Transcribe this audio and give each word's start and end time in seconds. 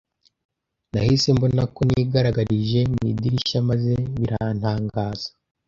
Nahise 0.91 1.27
mbona 1.37 1.63
ko 1.75 1.81
nigaragarije 1.89 2.79
mu 2.93 3.01
idirishya 3.11 3.59
maze 3.69 3.93
birantangaza. 4.17 5.27